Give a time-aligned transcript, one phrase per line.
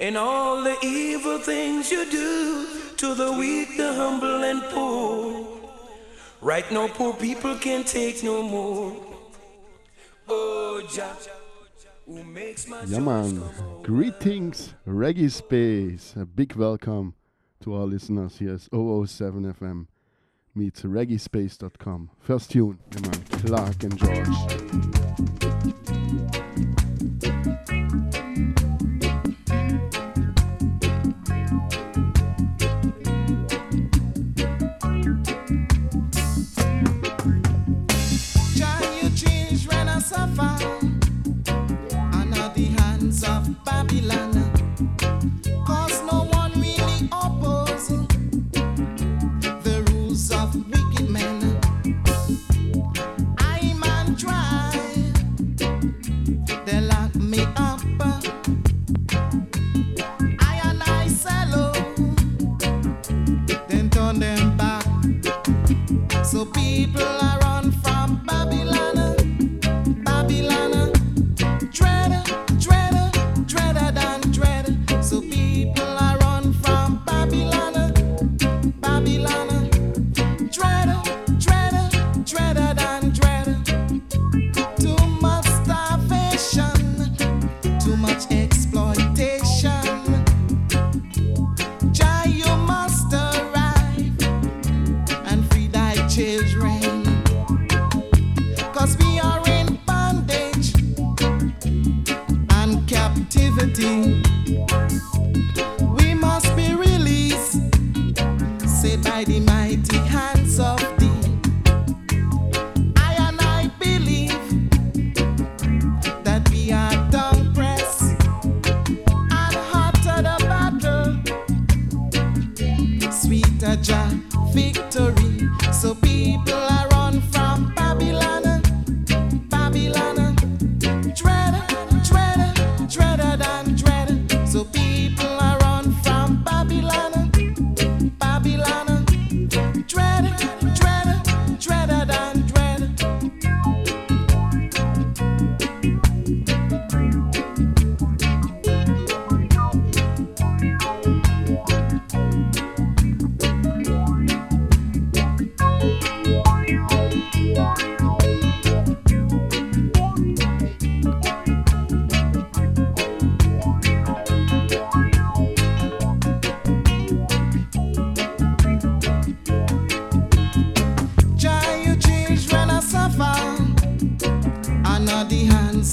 [0.00, 2.66] and all the evil things you do
[2.96, 5.46] to the weak, the humble, and poor.
[6.40, 8.96] Right now, poor people can take no more.
[10.26, 11.14] Oh, Jah,
[12.06, 13.42] who makes my yeah, man.
[13.82, 16.14] Greetings, Reggae Space.
[16.16, 17.14] A big welcome
[17.62, 19.86] to our listeners here at 007 FM
[20.54, 22.10] meets reggaespace.com.
[22.20, 23.22] First tune, yeah, man.
[23.44, 25.76] Clark and George.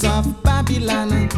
[0.04, 1.37] of Babylon.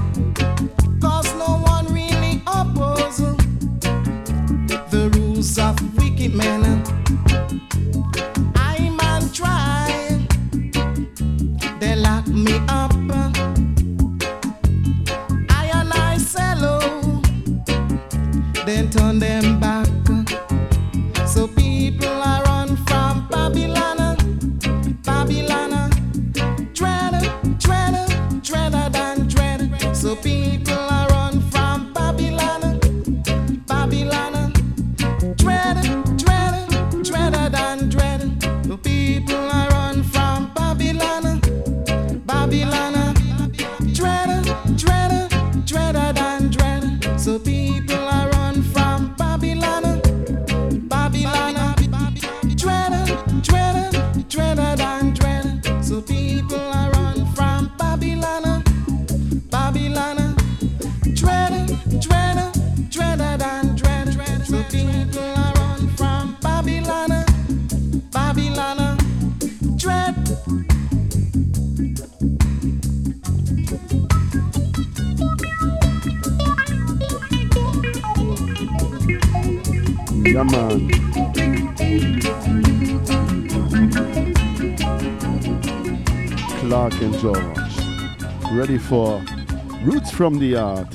[90.21, 90.95] from the art.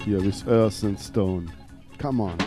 [0.00, 1.52] Here is Earth and Stone.
[1.98, 2.38] Come on.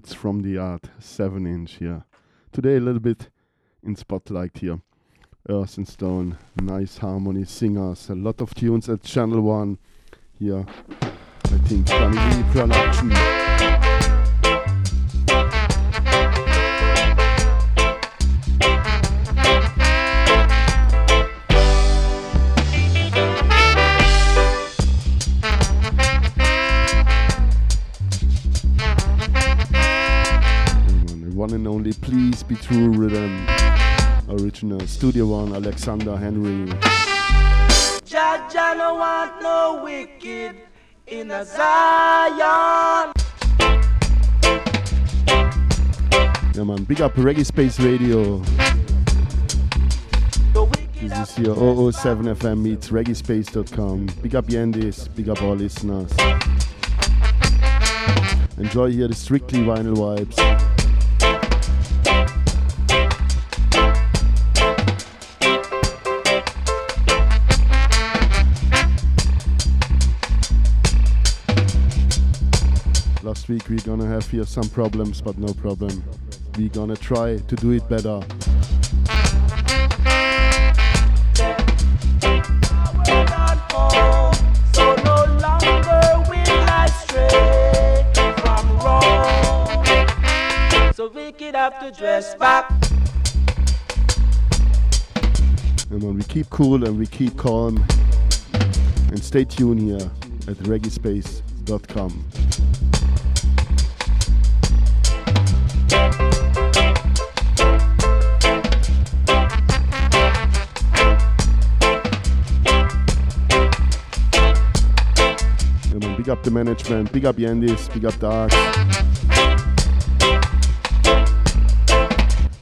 [0.00, 2.06] Roots from the Art, 7 inch here.
[2.52, 3.28] Today a little bit
[3.82, 4.80] in spotlight here.
[5.46, 9.76] Earth and Stone, nice harmony singers, a lot of tunes at Channel 1
[10.38, 10.64] here.
[11.02, 13.89] I think Family Production.
[31.70, 33.46] Please Be True Rhythm.
[34.28, 36.66] Original Studio One, Alexander Henry.
[38.02, 40.56] Jaja no want no wicked
[41.06, 43.12] in a Zion.
[46.54, 48.38] Yeah man, big up Reggae Space Radio.
[51.00, 54.06] This is your 007 FM meets reggaespace.com.
[54.22, 56.10] Big up Yandis, big up all listeners.
[58.58, 60.79] Enjoy here the strictly vinyl vibes.
[73.50, 76.04] Week we're gonna have here some problems, but no problem.
[76.56, 78.20] We're gonna try to do it better.
[90.94, 91.10] So
[91.52, 92.70] have to dress back.
[95.90, 97.84] And when we keep cool and we keep calm
[98.52, 100.08] and stay tuned here
[100.46, 102.89] at reggaespace.com.
[116.28, 118.50] up the management, big up Yandis, big up Dark.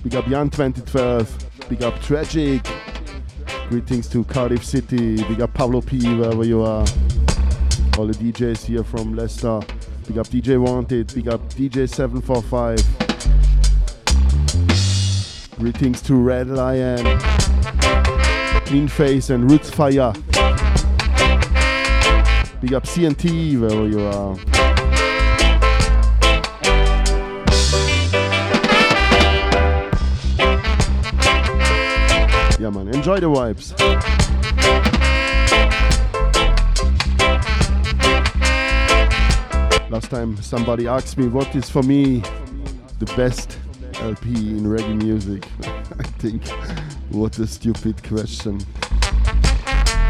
[0.03, 2.67] Big up Jan 2012, big up Tragic.
[3.69, 6.87] Greetings to Cardiff City, big up Pablo P, wherever you are.
[7.99, 9.61] All the DJs here from Leicester.
[10.07, 12.79] Big up DJ Wanted, big up DJ 745.
[15.59, 17.19] Greetings to Red Lion,
[18.67, 20.13] Clean Face and Roots Fire.
[22.61, 24.35] Big up CNT, wherever you are.
[32.59, 33.79] Yeah, man, enjoy the vibes.
[39.89, 42.25] Last time somebody asked me what is for me
[42.99, 43.57] the best
[44.01, 45.47] LP in reggae music.
[45.65, 46.45] I think
[47.11, 48.59] what a stupid question.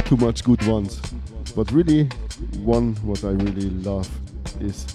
[0.07, 1.03] Too much good ones.
[1.55, 2.09] But really,
[2.59, 4.09] one what I really love
[4.61, 4.87] is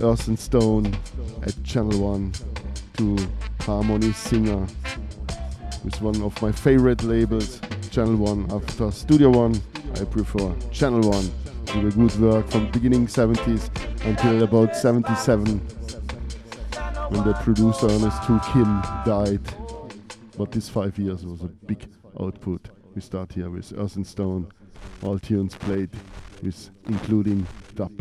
[0.00, 0.96] Earth and Stone
[1.42, 2.32] at Channel One
[2.96, 3.16] to
[3.60, 4.66] Harmony Singer
[5.84, 8.50] with one of my favorite labels, Channel One.
[8.50, 9.60] After Studio One,
[10.00, 11.30] I prefer Channel One
[11.66, 13.70] did a good work from beginning 70s
[14.04, 15.58] until about 77
[17.08, 19.40] when the producer Ernest Hoo Kim died.
[20.36, 21.88] But these five years was a big
[22.20, 22.68] output.
[22.94, 24.50] We start here with Earth and Stone,
[25.02, 25.90] all tunes played
[26.42, 27.92] with including dub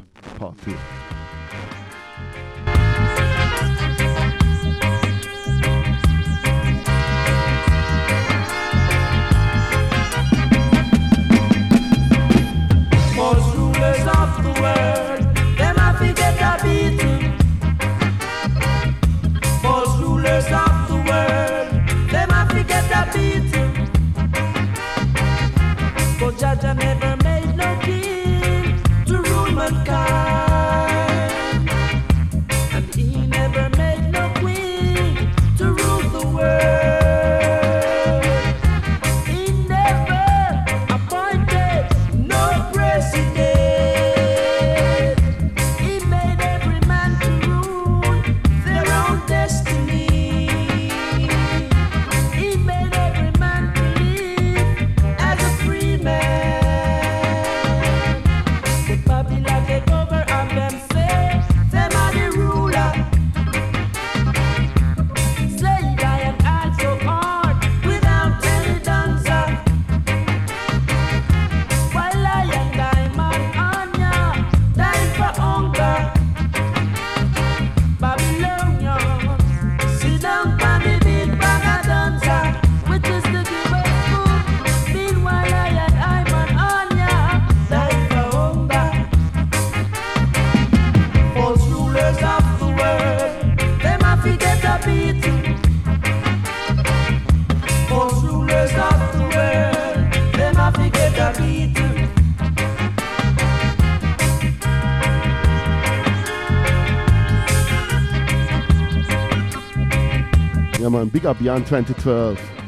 [110.92, 111.06] two.
[111.06, 112.61] Big up Jan 2012.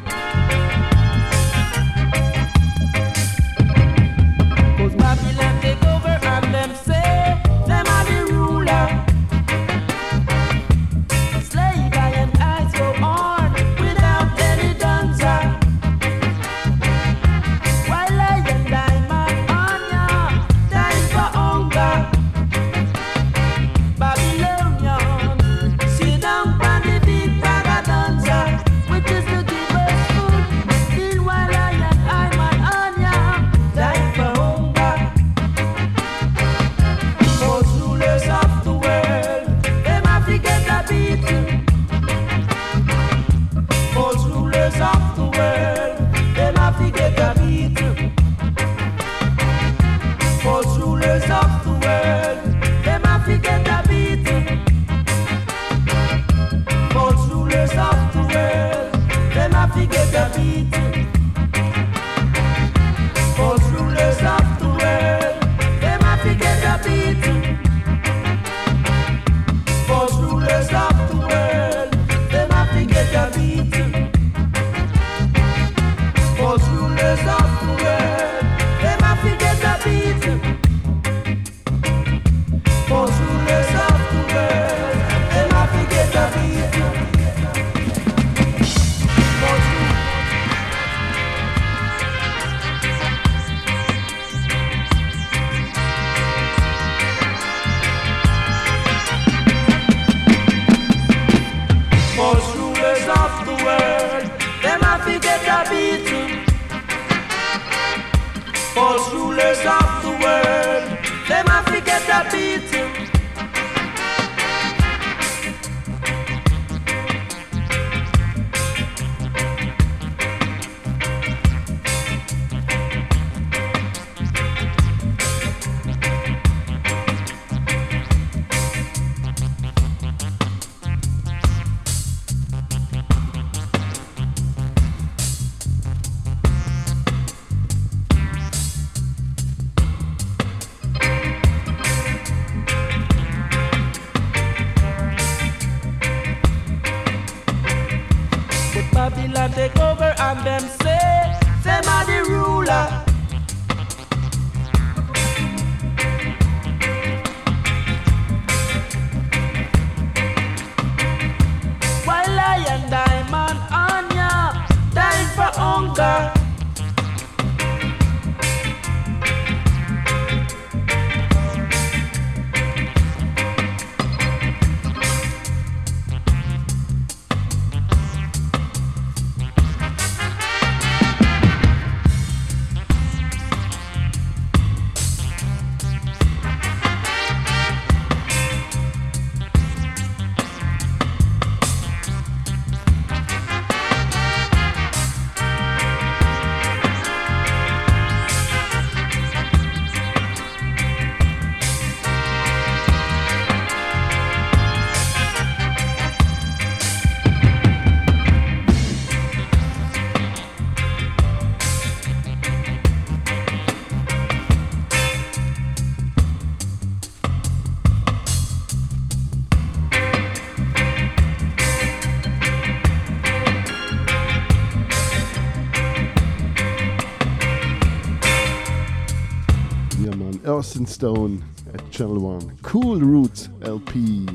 [230.93, 232.55] Stone at Channel One.
[232.61, 234.27] Cool Roots LP.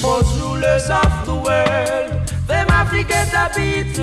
[0.00, 3.98] Most rulers of the world, them have to get a beat.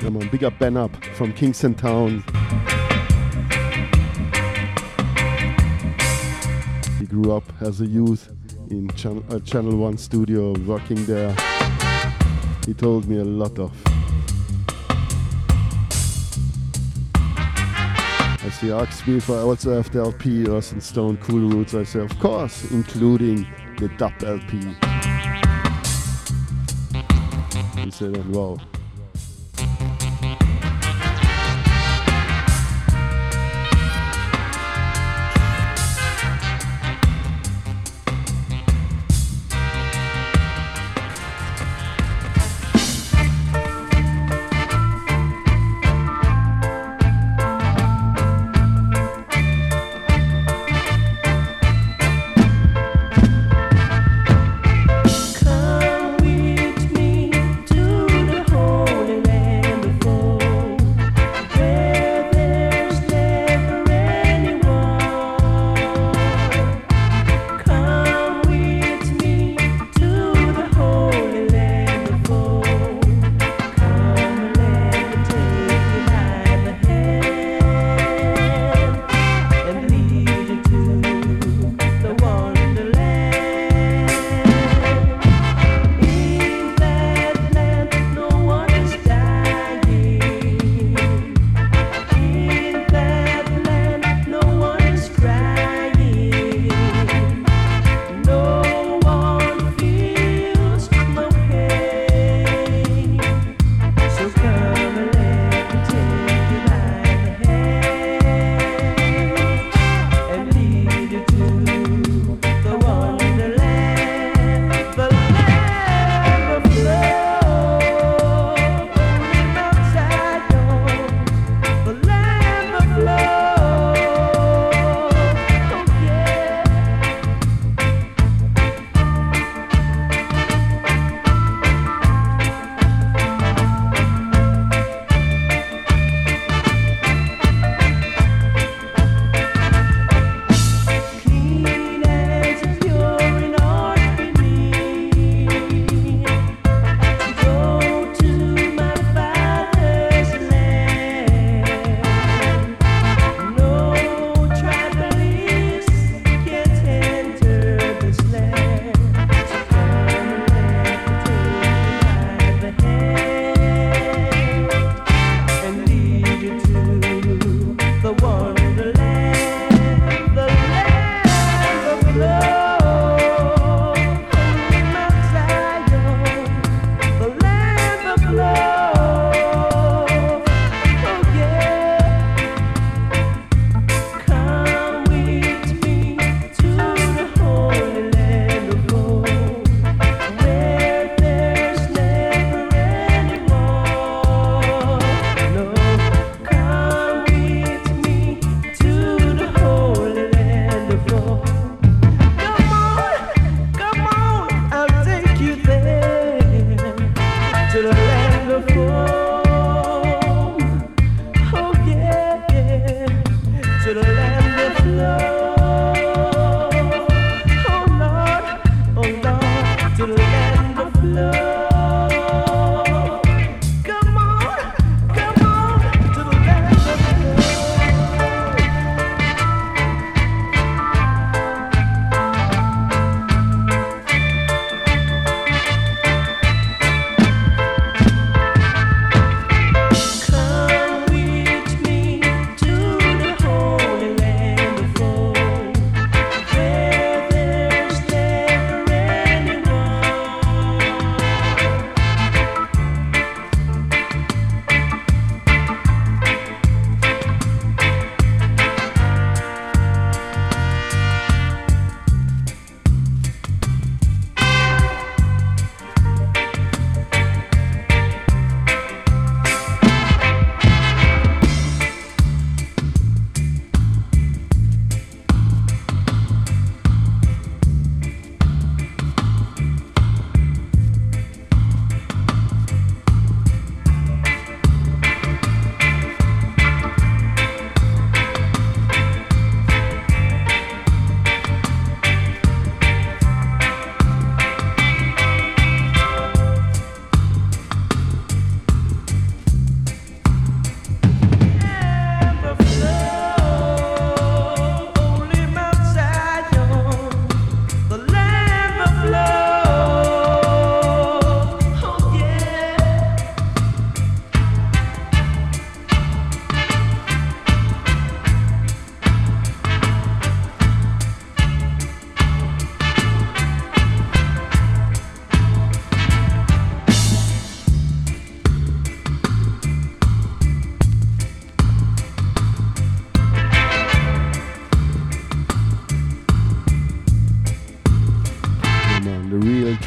[0.00, 2.22] Yeah, man, big up Ben Up from Kingston Town.
[7.00, 8.30] He grew up as a youth
[8.70, 11.34] in Channel, uh, Channel 1 studio, working there.
[12.66, 13.72] He told me a lot of.
[18.62, 22.10] Asked me if I also have the LP Earth and Stone Cool Roots, I said,
[22.10, 23.46] of course, including
[23.78, 24.58] the dub LP.
[27.82, 28.58] He said, wow.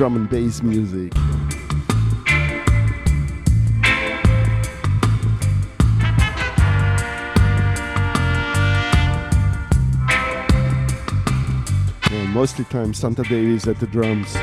[0.07, 1.11] Drum and bass music.
[12.09, 14.33] Yeah, mostly time Santa Davis at the drums.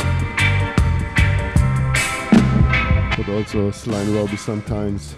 [3.16, 5.16] But also Sly Robbie sometimes.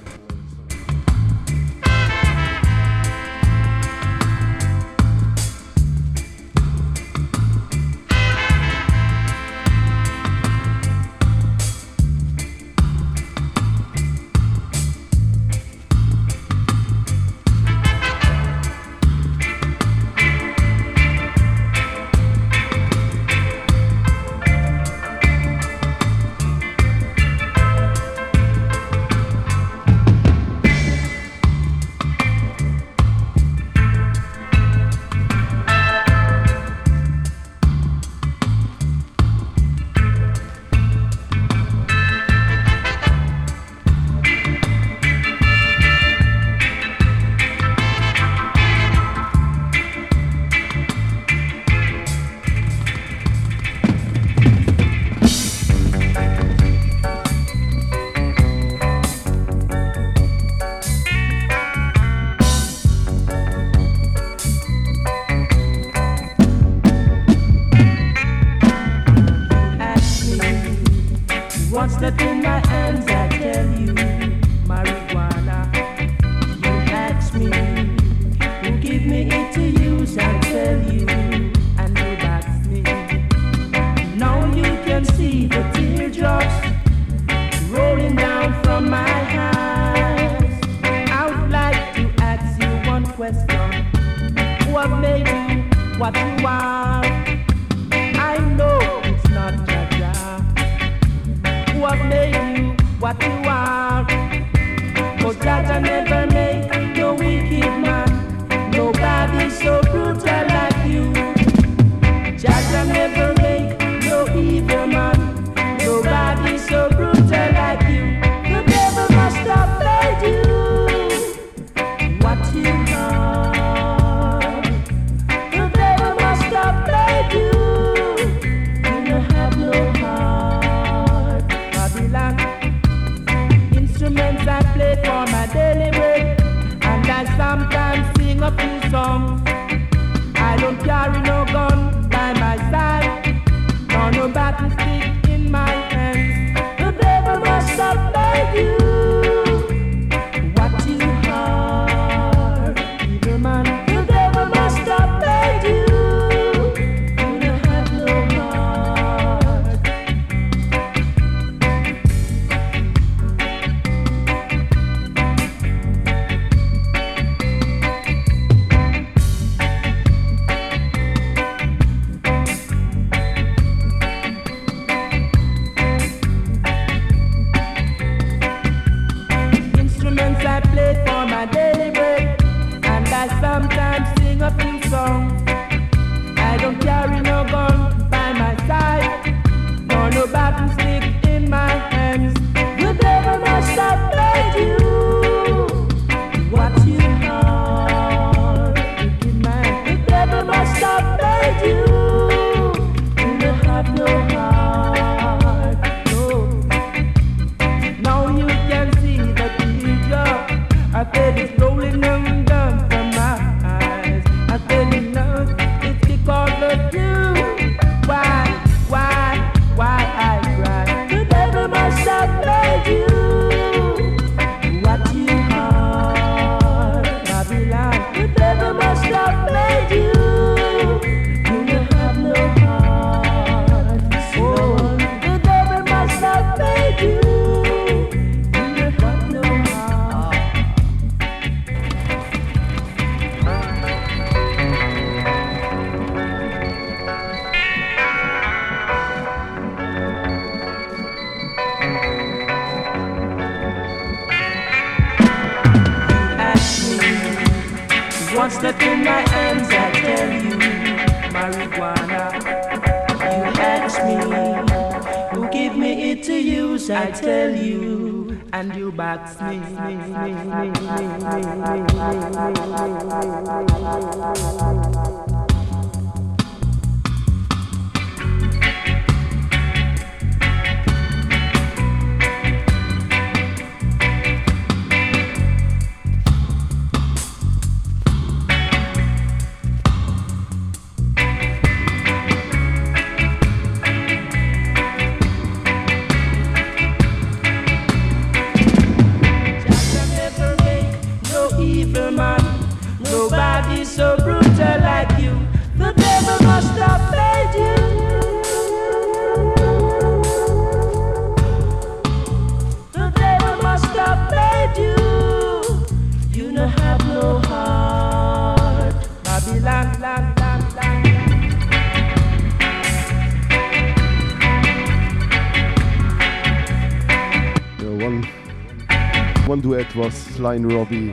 [330.56, 331.10] And Robbie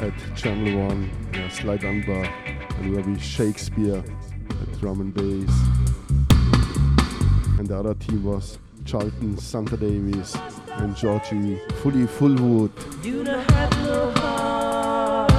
[0.00, 1.10] at Channel 1.
[1.32, 5.54] Yeah, Sly Dunbar and Robbie Shakespeare at drum and bass.
[7.60, 10.36] And the other team was Charlton Santa Davis
[10.72, 12.72] and Georgie Fully Fullwood.
[13.04, 15.30] You don't have no heart.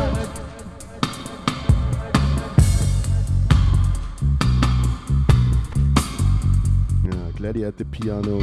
[7.03, 8.39] Yeah, Gladdy at the piano.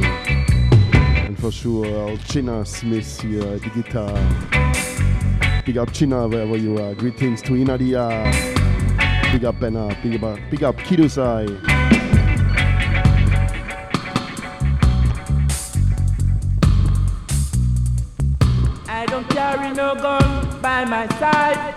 [1.51, 4.13] Sure, uh, Chinna Smith here at the guitar.
[5.65, 6.93] Big up Chinna wherever you are.
[6.95, 8.31] Greetings to Inadia.
[9.31, 9.89] Big up Benna.
[10.01, 11.47] Big up, big up Kidusai.
[19.29, 21.75] Carry no gun by my side,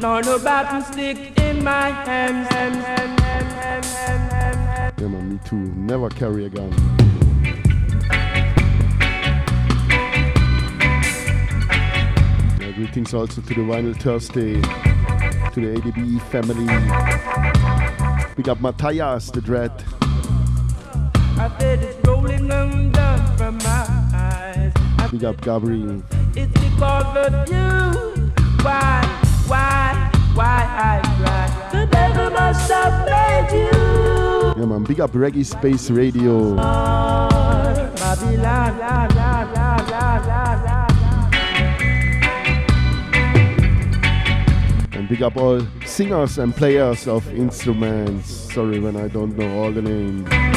[0.00, 2.48] nor no battle stick in my hands.
[4.98, 5.56] Yeah, man, me too.
[5.56, 6.95] Never carry a gun.
[12.96, 14.54] Greetings also to the Vinyl Thursday,
[15.52, 16.64] to the ADB family.
[18.36, 19.70] Big up Matthias, the dread.
[21.38, 24.72] I feel it rolling under from my eyes.
[25.10, 26.02] Big up Gabriel.
[26.34, 28.32] It's because of you.
[28.64, 29.04] Why,
[29.46, 31.68] why, why I cry?
[31.72, 34.58] The devil must have made you.
[34.58, 36.56] Yeah, man, big up Reggae Space Radio.
[45.06, 48.28] And big up all singers and players of instruments.
[48.52, 50.55] Sorry when I don't know all the names.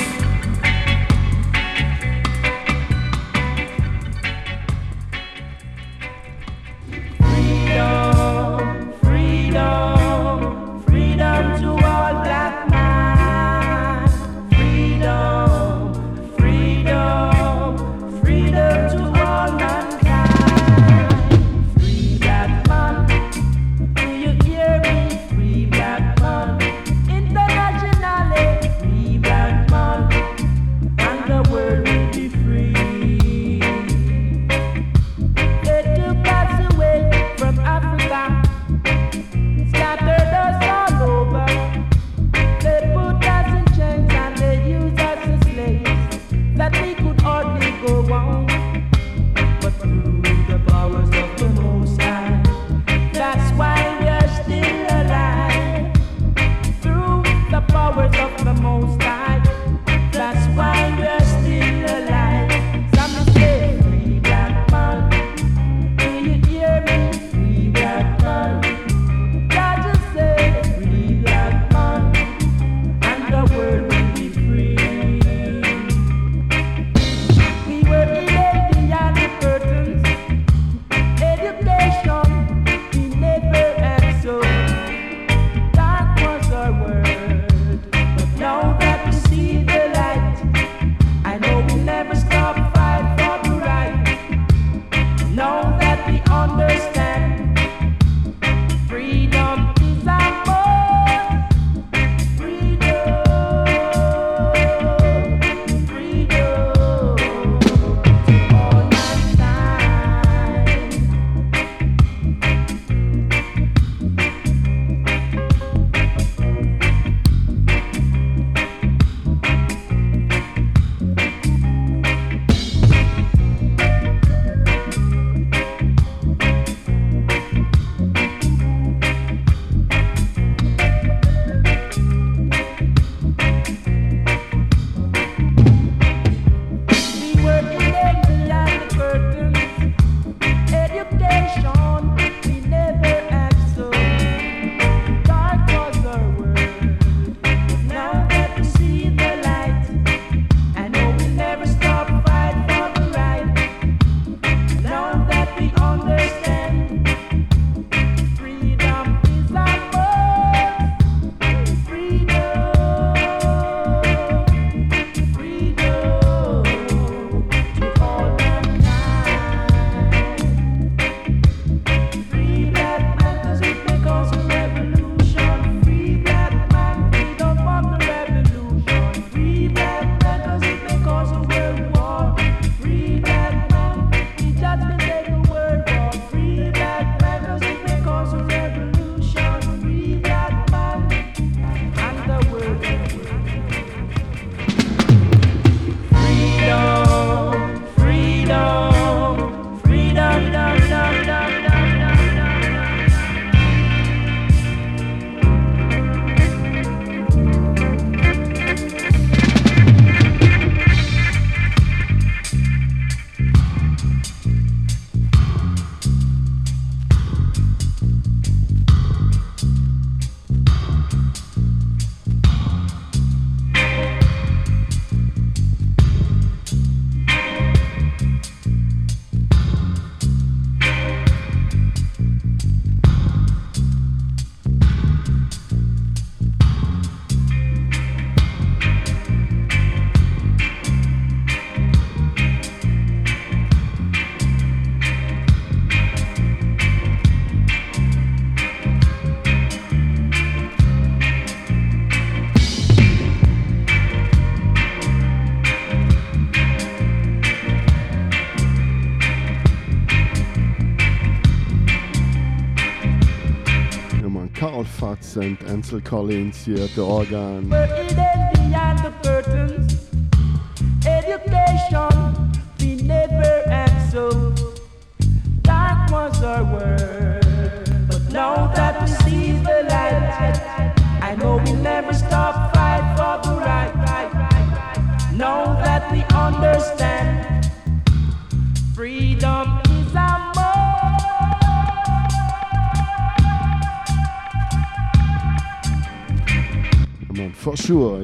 [265.29, 267.69] Collins and Ansel Collins here at the organ.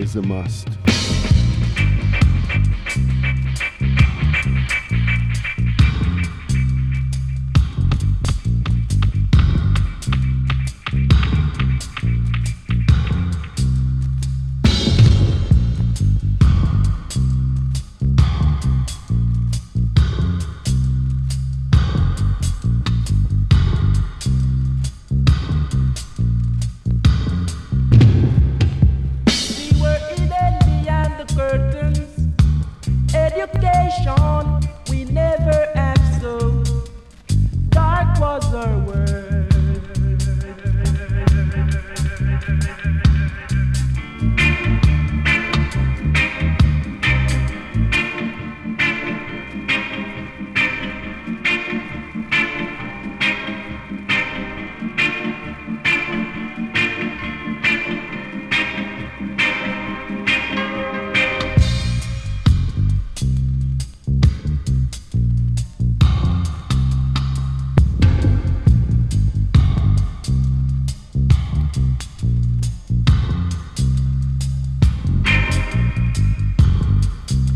[0.06, 0.84] is a must.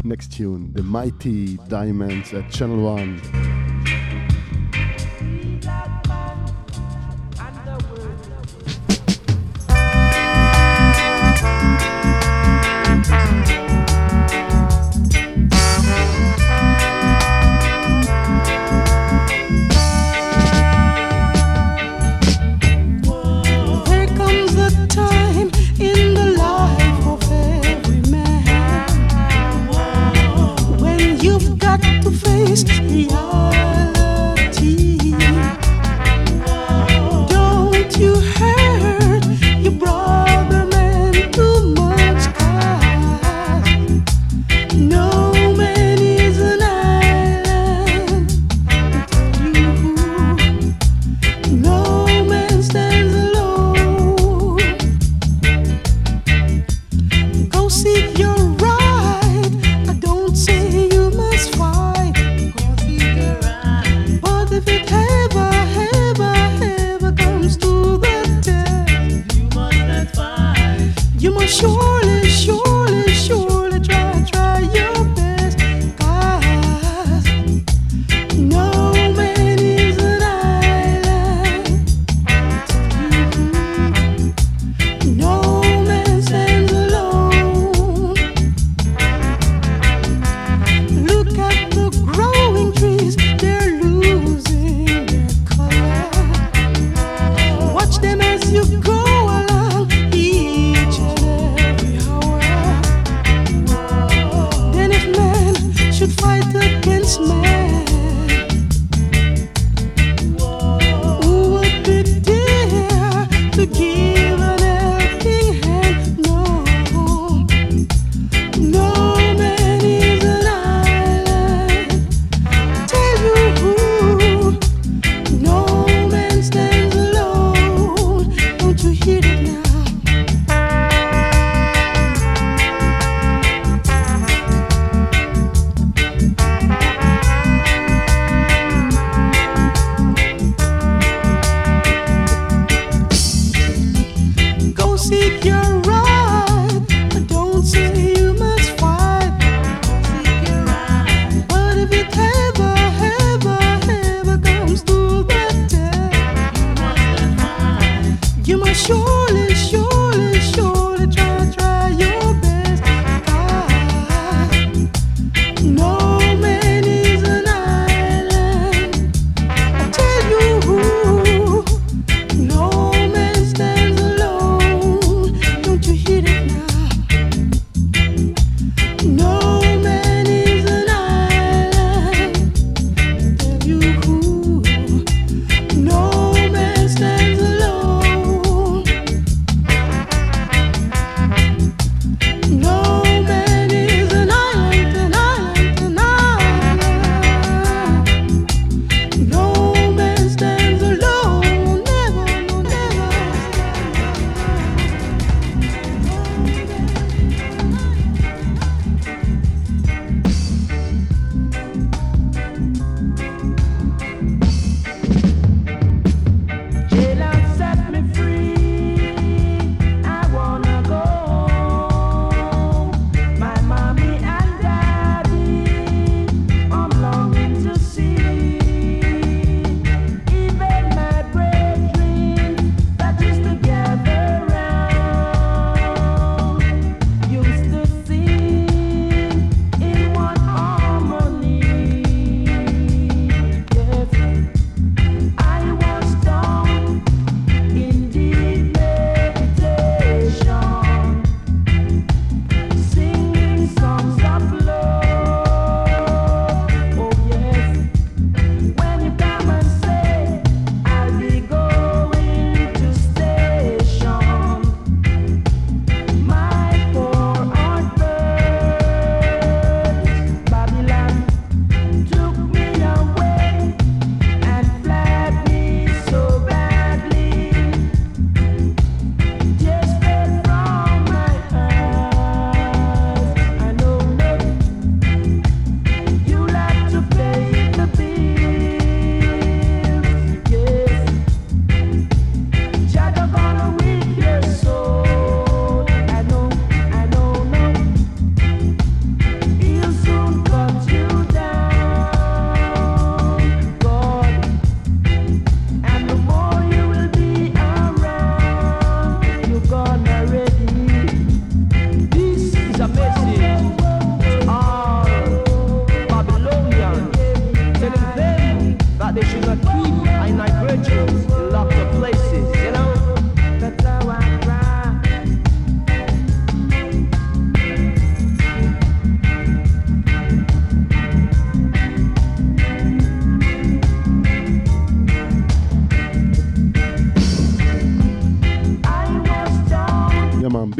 [0.09, 3.58] Next tune, The Mighty Diamonds at Channel 1.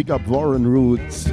[0.10, 1.29] Up Warren Roots.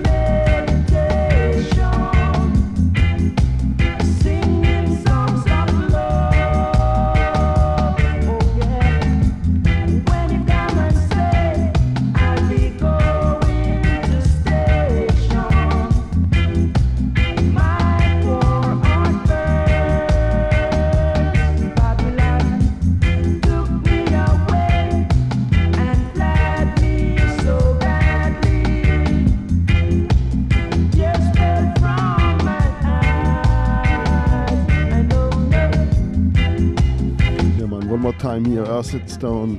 [39.26, 39.58] Stone,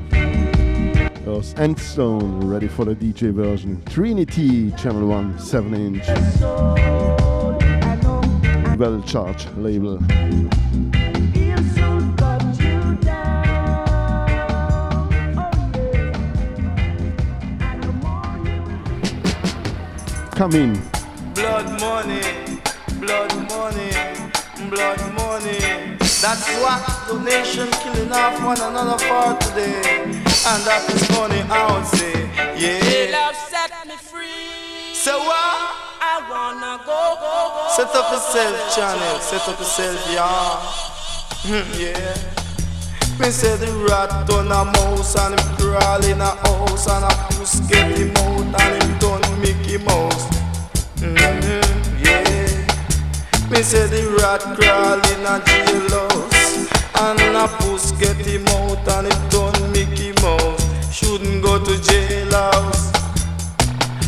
[1.27, 3.83] Earth and Stone, ready for the DJ version.
[3.83, 6.07] Trinity, Channel 1, 7 inch.
[8.79, 9.97] Well charged label.
[20.31, 20.81] Come in.
[21.33, 22.21] Blood money,
[23.01, 23.91] blood money,
[24.69, 26.06] blood money.
[26.19, 29.77] That's what the nation killing off one another for today.
[30.49, 32.25] And that is funny, I would say.
[32.57, 33.13] Yeah.
[33.13, 34.95] love set me free.
[34.95, 35.77] So what?
[36.01, 37.69] I wanna go, go, go.
[37.77, 39.19] Set up yourself, channel.
[39.19, 40.57] Set up yourself, yeah.
[41.45, 42.37] Hmm, yeah.
[43.19, 47.13] Me say the rat on a mouse and him crawl in a house and a
[47.29, 50.25] puss get him out and him done Mickey Mouse.
[50.99, 51.46] Yeah.
[53.49, 56.67] Me say the rat crawl in a jailhouse
[56.99, 60.67] And a puss get him out and it done Mickey Mouse.
[60.93, 62.91] Shouldn't go to jailhouse.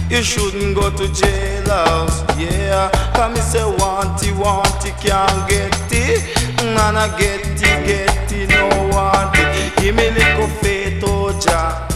[0.10, 2.90] You shouldn't go to jailhouse, yeah.
[3.16, 6.40] Cause me say want it, want it, can't get it.
[6.62, 11.88] And I get it, get it, no want it Give me little faith, oh Jah.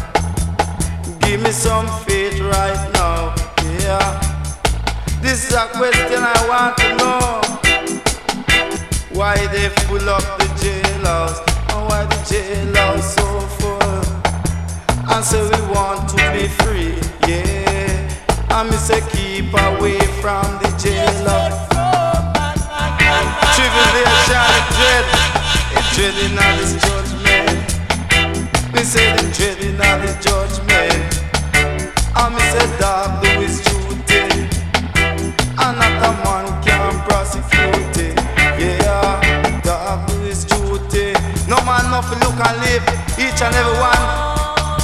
[1.20, 3.36] Give me some faith right now,
[3.80, 4.23] yeah
[5.24, 7.42] this is a question I want to know.
[9.18, 11.40] Why they full up the jailhouse?
[11.72, 13.26] And why the jailhouse so
[13.58, 13.80] full?
[15.10, 16.94] I say we want to be free,
[17.28, 18.10] yeah.
[18.50, 21.72] I me say keep away from the jailhouse.
[23.56, 25.06] Tribulation, dread,
[25.78, 27.58] it dreading of this judgment.
[28.74, 31.00] Me say the dreading of the judgment.
[32.16, 33.24] I me say dark,
[42.04, 42.84] No man look and live.
[43.18, 44.04] Each and every one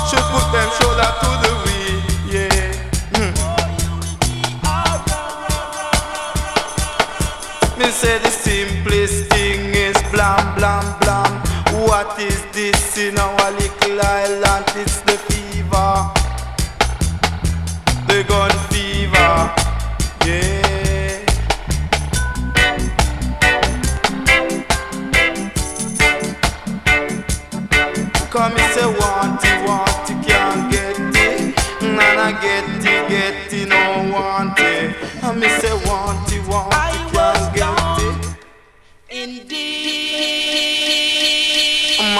[0.08, 1.98] should put them shoulder to the wheel.
[2.34, 3.18] Yeah.
[3.18, 3.34] Mm.
[7.78, 11.32] Me say the simplest thing is blam blam blam.
[11.88, 12.39] What is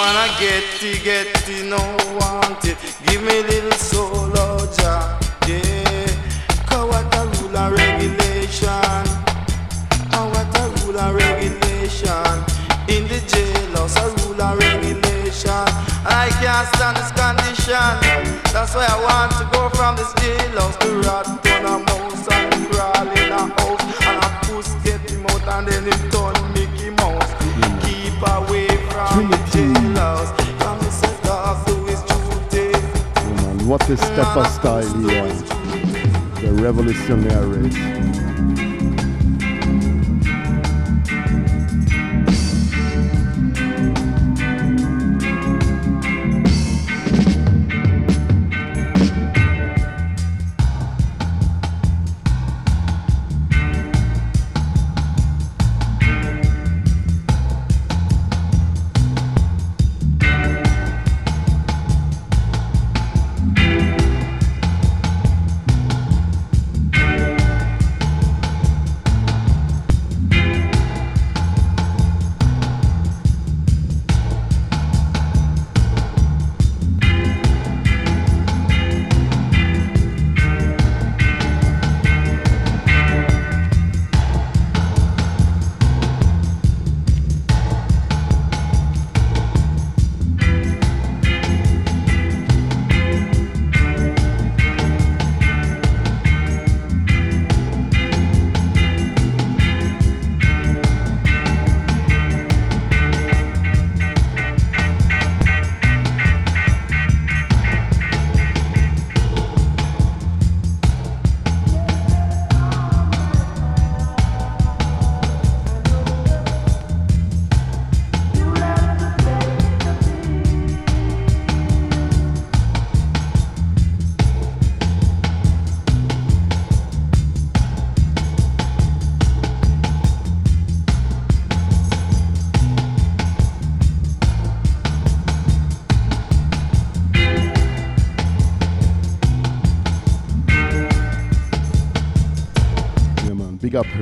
[0.00, 1.76] Man, I get it, no
[2.16, 2.78] want it.
[3.06, 6.08] Give me a little soul, oh Jah, yeah.
[6.64, 9.04] Cause what a rule and regulation.
[10.16, 12.32] And what a rule and regulation.
[12.88, 15.68] In the jailhouse, a rule and regulation.
[16.08, 17.92] I can't stand this condition.
[18.54, 21.26] That's why I want to go from this jailhouse to rat
[21.66, 22.19] on mouse
[33.70, 35.32] what a step of style here.
[36.42, 38.19] The revolutionary.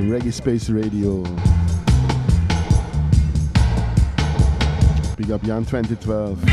[0.09, 1.21] Reggae Space Radio.
[5.15, 6.43] Big up Jan 2012.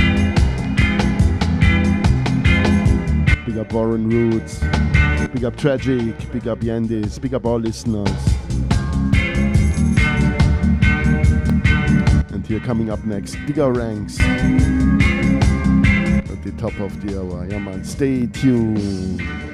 [3.46, 4.60] Big up Warren Roots.
[5.32, 6.14] Big up Tragic.
[6.32, 7.18] Big up Yandis.
[7.18, 8.10] Big up all listeners.
[12.30, 14.20] And here coming up next, Bigger Ranks.
[14.20, 14.36] At
[16.42, 17.46] the top of the hour.
[17.46, 19.45] Yeah man, stay tuned.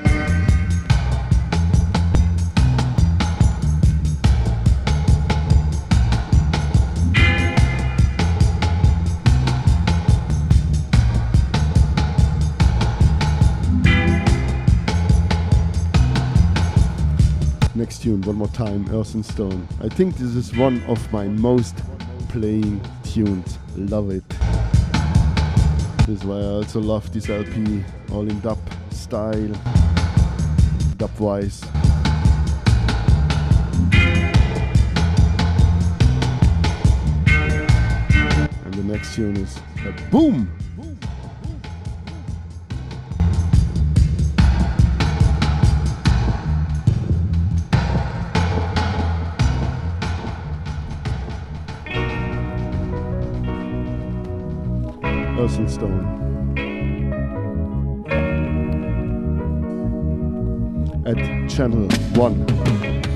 [18.32, 19.68] One more time, Earth and Stone.
[19.82, 21.76] I think this is one of my most
[22.30, 23.58] playing tunes.
[23.76, 24.26] Love it.
[26.06, 28.58] This is why I also love this LP, all in dub
[28.90, 29.52] style,
[30.96, 31.62] dub wise.
[38.64, 40.50] And the next tune is a boom!
[55.52, 56.06] Stone.
[61.04, 63.11] At channel 1.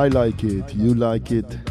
[0.00, 0.74] I like it.
[0.74, 1.69] You like it.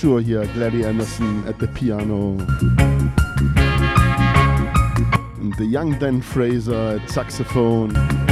[0.00, 2.30] Sure here, Gladys Anderson at the piano.
[5.36, 8.29] And the young Dean Fraser at saxophone.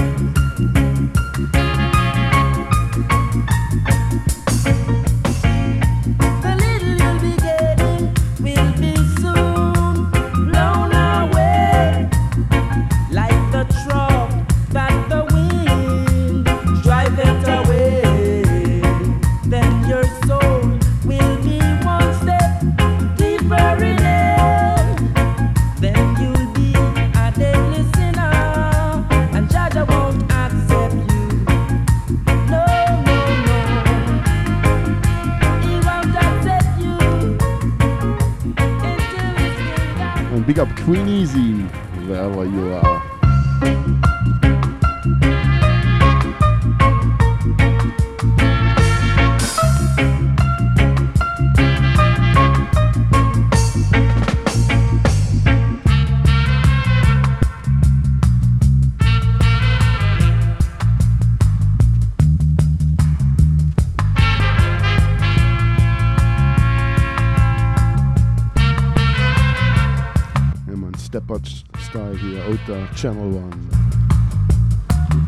[72.99, 73.55] Channel One.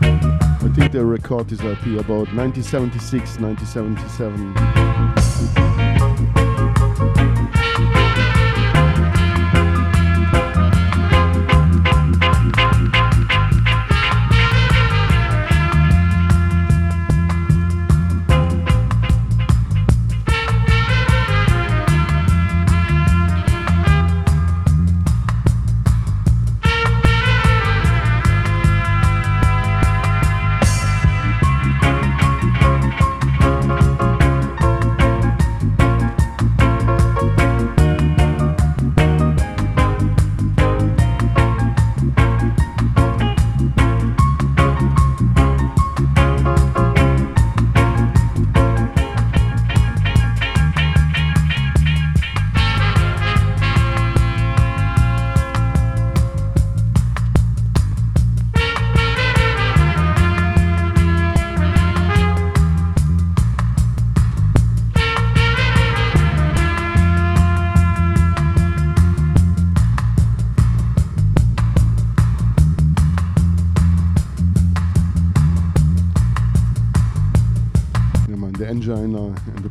[0.03, 5.80] I think they record this IP about 1976, 1977.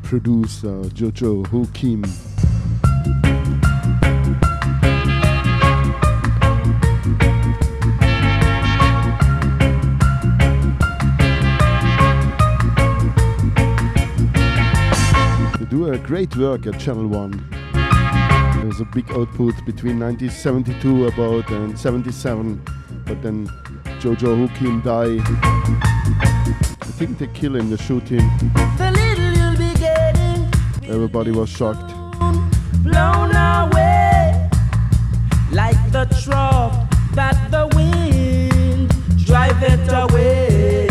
[0.10, 2.02] Producer Jojo Kim.
[15.60, 17.48] They do a great work at Channel One.
[17.72, 22.60] There was a big output between 1972 about and 77,
[23.06, 23.46] but then
[24.00, 25.22] Jojo Kim died.
[26.82, 28.99] I think they kill him, they shoot him.
[30.90, 31.94] Everybody was shocked.
[32.84, 34.50] blown away
[35.52, 36.76] like the trough
[37.14, 38.90] that the wind
[39.24, 40.88] drive it away.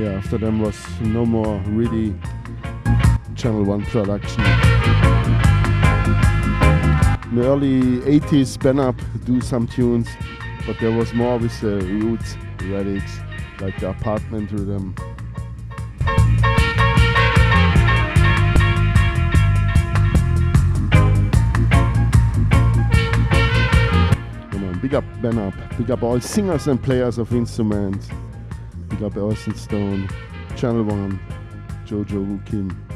[0.00, 2.14] Yeah, after them was no more really
[3.36, 4.40] Channel 1 production.
[7.30, 10.08] In the early 80s, Ben Up do some tunes,
[10.66, 13.20] but there was more with the roots, relics,
[13.60, 14.96] like the apartment rhythm.
[24.86, 28.08] Big up Ben Up, big up all singers and players of instruments.
[28.86, 30.08] Big up Earth and Stone,
[30.54, 31.20] Channel 1,
[31.86, 32.86] Jojo Kim.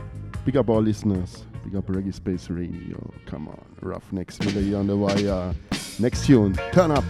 [0.44, 1.46] Big up all listeners.
[1.64, 3.12] Big up Reggae Space Radio.
[3.26, 5.52] Come on, Ruffneck-Smille on the wire.
[5.98, 7.04] Next tune, turn up.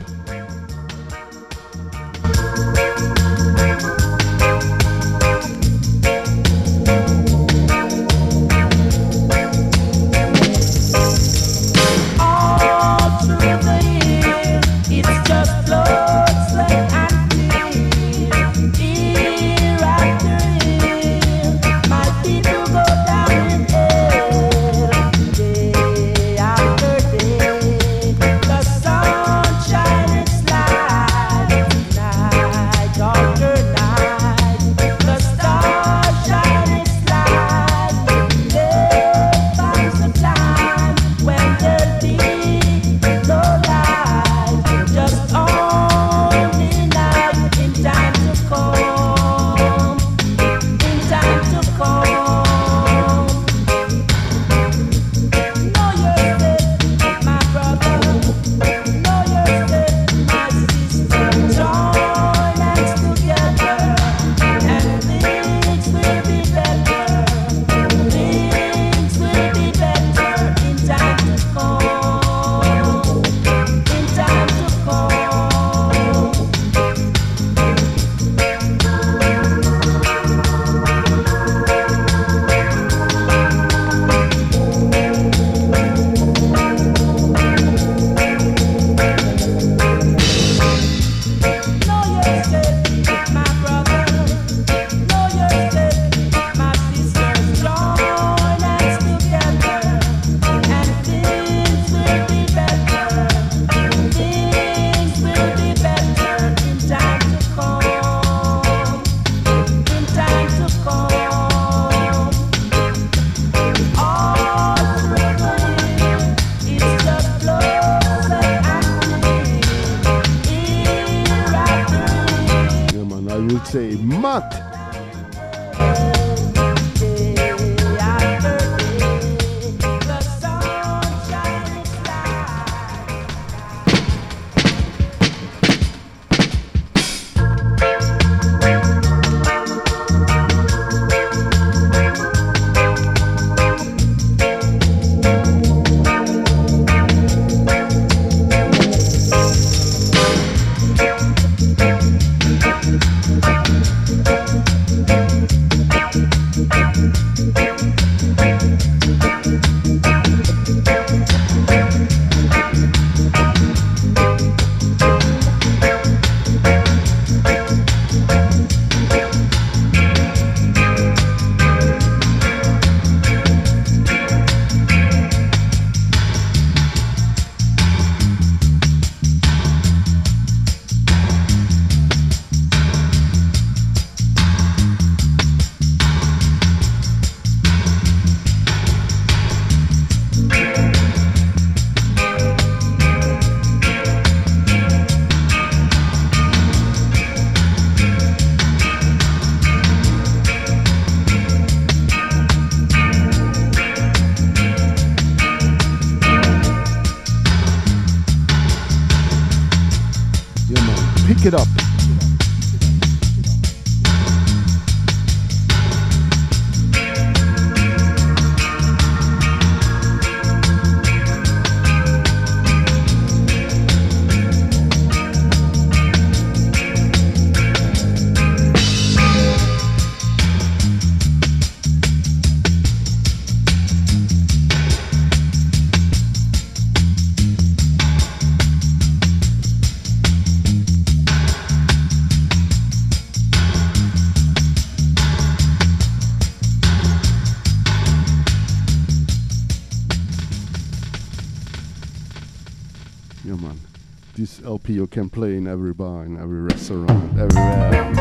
[255.00, 258.19] You can play in every bar, in every restaurant, everywhere.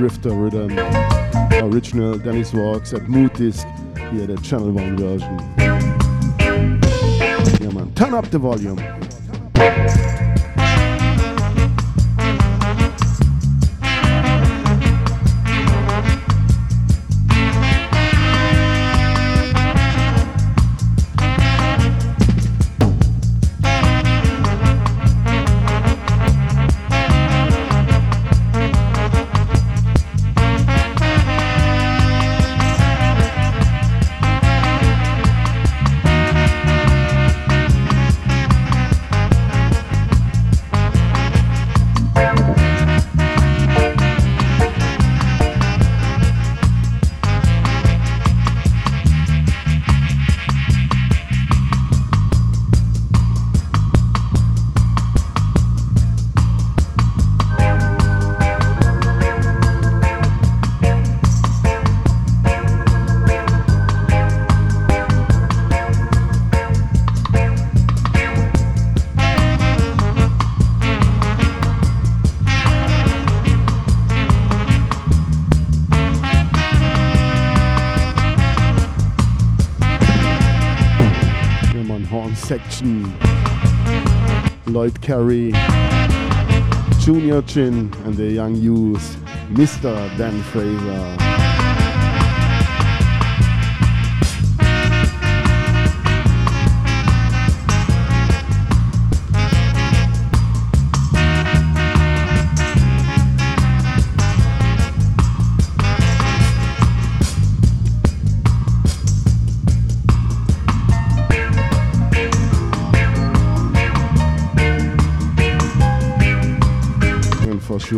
[0.00, 0.78] Drifter rhythm.
[1.62, 3.66] Original Dennis Walks at Moodisc.
[4.10, 5.38] Here, the Channel 1 version.
[7.60, 7.92] Yeah, man.
[7.94, 8.78] Turn up the volume.
[85.00, 85.52] Lloyd Carey,
[87.00, 89.16] Junior Chin, and the young youth,
[89.50, 90.16] Mr.
[90.16, 91.39] Dean Fraser.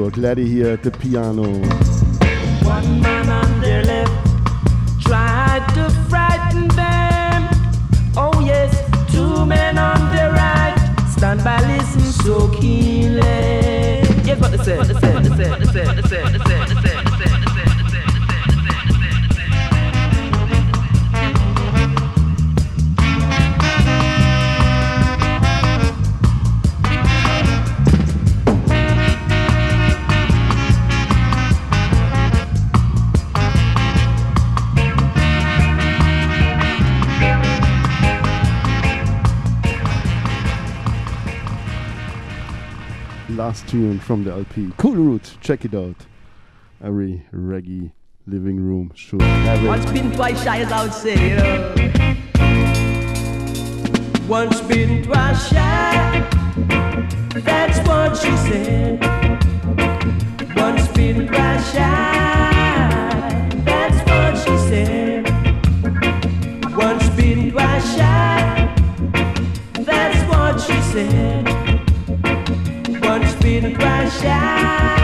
[0.02, 0.10] sure.
[0.10, 1.42] Gladdy here at the piano.
[2.64, 4.12] One man on their left
[5.00, 7.48] tried to frighten them.
[8.16, 8.72] Oh, yes,
[9.12, 10.76] two men on their right
[11.08, 13.20] stand by, listen so keenly.
[14.24, 16.38] Yes, what they say, what they say, what they say, what they say, what they
[16.38, 16.51] say.
[43.72, 45.38] tune from the LP Kool Roots.
[45.40, 45.96] Check it out.
[46.84, 47.92] Every reggae
[48.26, 49.66] living room should have it.
[49.66, 51.16] Once been, twice shy, as I would say.
[54.28, 56.28] Once been, twice shy.
[57.34, 59.00] That's what she said.
[60.54, 62.61] Once been, twice shy.
[74.22, 75.01] shine.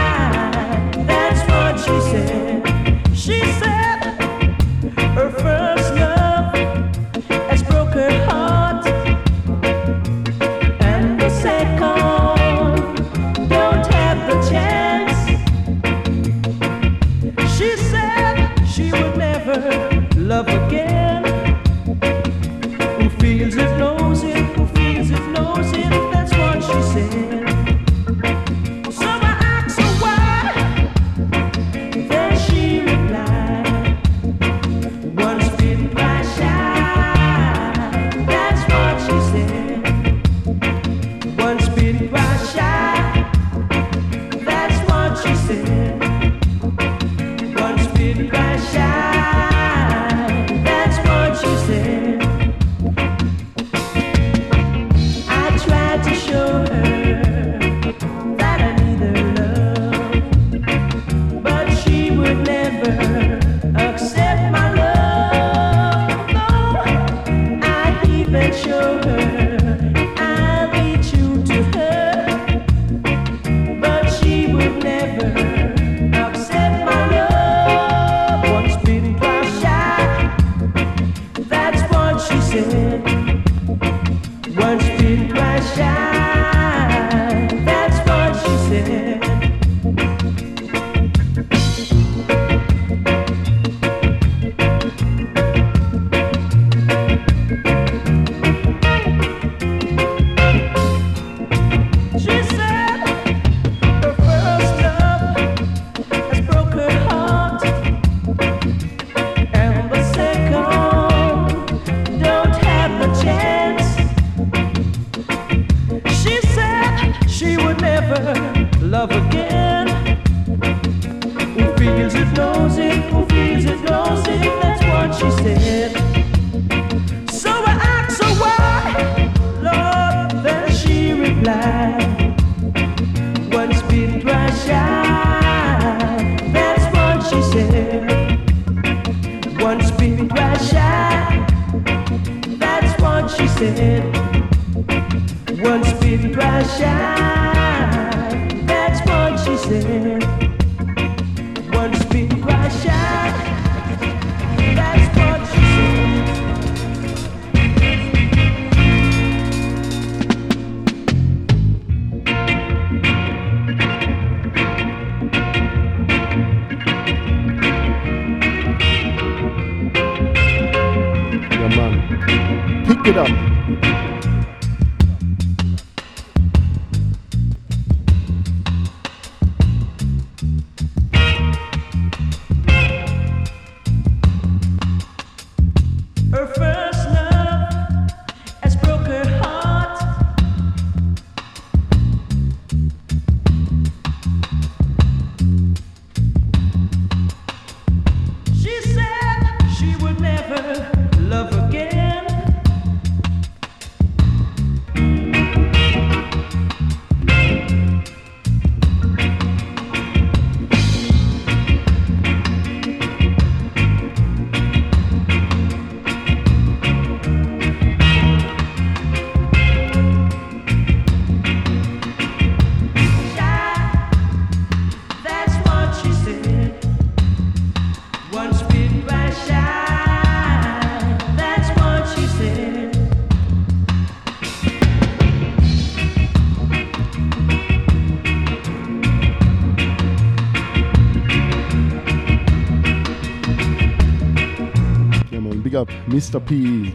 [246.19, 246.45] Mr.
[246.45, 246.93] P.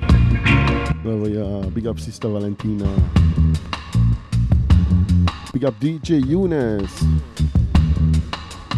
[1.03, 2.85] Well, yeah, uh, big up Sister Valentina.
[5.51, 7.03] Big up DJ Eunice.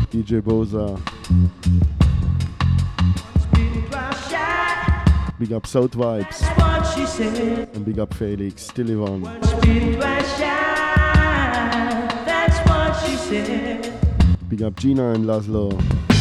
[0.08, 1.00] DJ Boza.
[5.40, 6.40] Big up South Vibes.
[7.74, 8.68] And big up Felix.
[8.68, 9.22] Still Yvonne.
[14.48, 16.15] Big up Gina and Laszlo.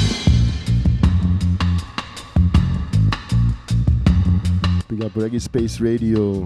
[4.95, 6.45] Big up Reggae Space Radio.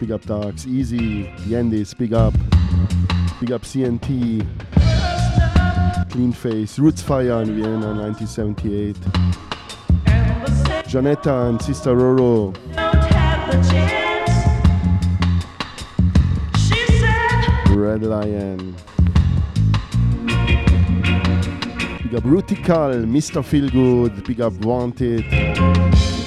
[0.00, 2.34] Big up Darks, Easy, Yandis, big up.
[3.38, 4.44] Big up CNT.
[6.10, 8.96] Clean Face, Roots Fire in Vienna 1978.
[10.88, 12.52] Janetta and Sister Roro.
[17.76, 18.74] Red Lion.
[22.02, 23.40] Big up Rutical, Mr.
[23.44, 26.19] Feelgood, big up Wanted.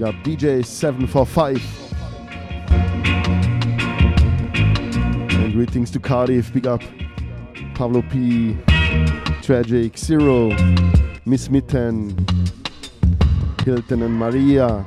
[0.00, 1.60] Big up DJ 745.
[5.34, 6.80] And greetings to Cardiff, big up
[7.74, 8.56] Pablo P,
[9.42, 10.56] Tragic, Zero,
[11.26, 12.16] Miss Mitten,
[13.62, 14.86] Hilton and Maria.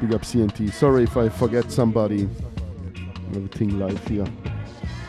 [0.00, 0.72] Big up CNT.
[0.72, 2.28] Sorry if I forget somebody.
[3.30, 4.28] Everything live here.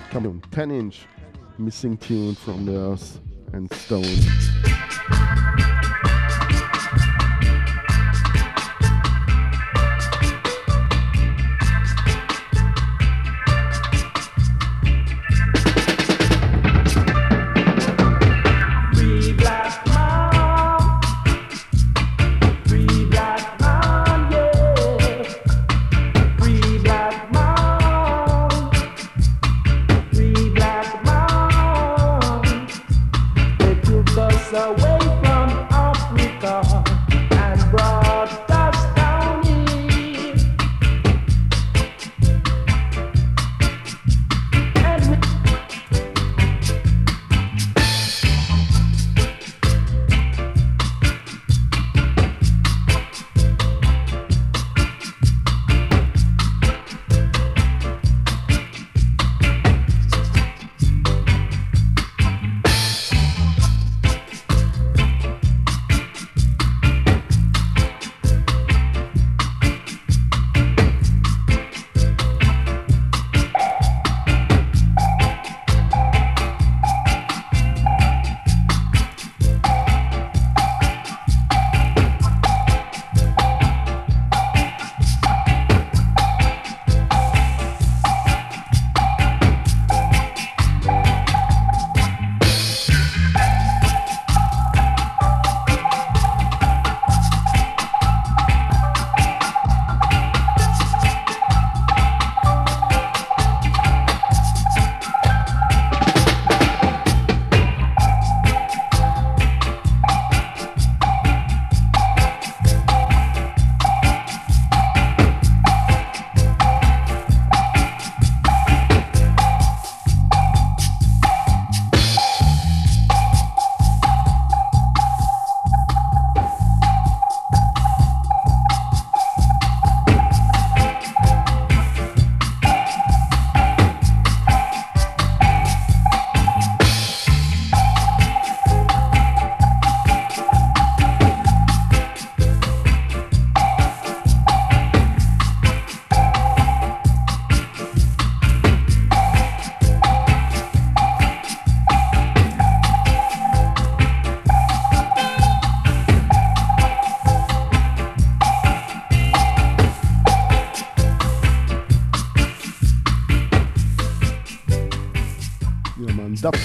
[0.10, 1.06] Come on, 10 inch
[1.60, 3.20] missing tune from the Earth
[3.54, 4.04] and Stone.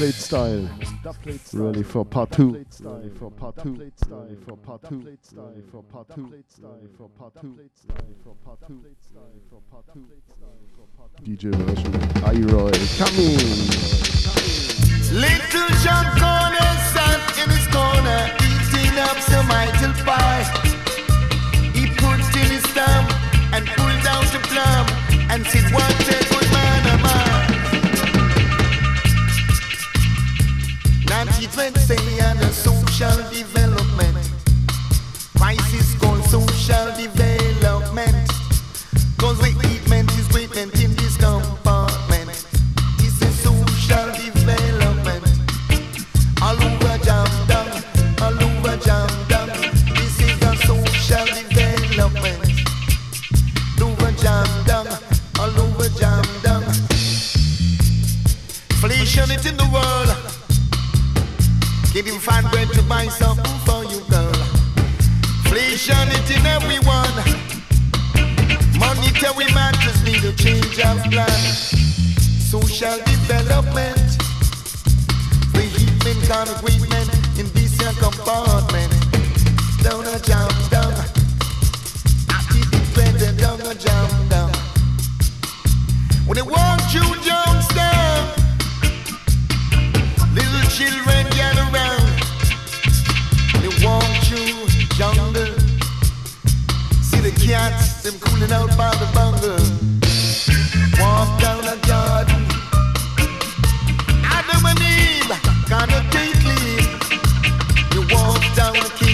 [0.02, 0.68] Plate style.
[1.52, 2.66] Really for part two.
[2.80, 3.74] Ready for part two.
[3.76, 4.98] Ready for part two.
[4.98, 6.26] Ready for part two.
[6.26, 7.54] Ready for part two.
[7.54, 8.84] Ready for part two.
[9.14, 10.08] Ready for part two.
[11.22, 11.94] DJ version.
[12.24, 13.38] I-Roy coming.
[15.14, 20.42] Little John Corner sat in his corner, eating up some idle pie.
[21.78, 23.06] He put in his thumb
[23.54, 24.84] and pulled out the plum
[25.30, 26.02] and said, What
[31.52, 34.16] frequency and a social development.
[35.36, 38.28] Crisis called social development.
[39.18, 42.30] Cause the equipment is equipment in this compartment.
[42.98, 45.24] This is social development.
[46.40, 47.68] All over jam down,
[48.22, 49.48] all over jam down.
[49.92, 52.40] This is a social development.
[53.80, 54.86] Over jam down,
[55.38, 56.64] all over jam down.
[58.70, 60.11] Inflation it in the world.
[61.92, 64.32] Can't even find bread to buy something for you, girl.
[65.44, 67.12] Inflation it in everyone.
[68.80, 71.28] Monetary matters need a change of plan.
[72.48, 74.00] Social development.
[75.52, 76.16] The human
[76.56, 78.90] agreement in this compartment.
[79.82, 80.94] Down a jump down.
[82.30, 82.72] I keep
[83.20, 84.50] it down a jump down.
[86.24, 88.32] When they want you jumps down,
[90.32, 91.31] little children
[97.42, 99.58] cats, them cooling out by the bungle.
[101.00, 102.42] Walk down a garden.
[104.38, 105.32] Adam and Eve,
[105.68, 106.88] gonna take leave.
[107.94, 109.11] You walk down King Street.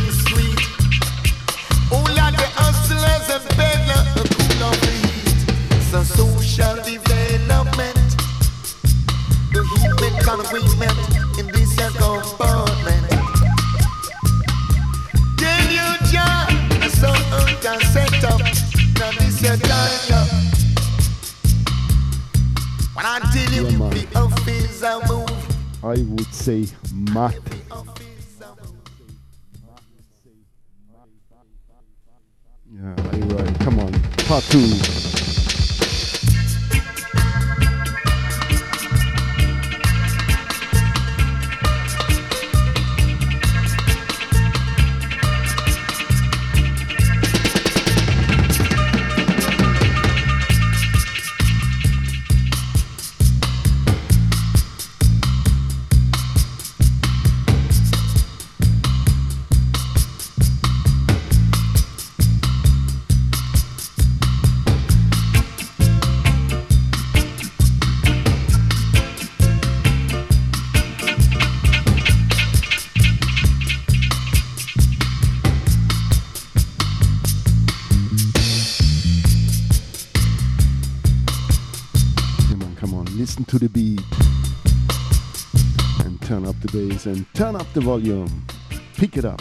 [23.30, 25.84] I you, Yeah, office I move.
[25.84, 27.34] I would say Matt.
[27.44, 28.74] the office I move.
[32.70, 32.94] Yeah,
[33.36, 33.60] right.
[33.60, 33.92] Come on.
[34.26, 35.07] Part two.
[83.38, 84.00] Listen to the beat.
[86.04, 88.44] And turn up the bass and turn up the volume.
[88.96, 89.40] Pick it up.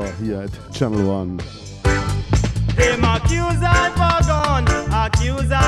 [0.00, 1.36] Here at Channel 1.
[1.36, 5.61] Them accuse I for gun, accuse I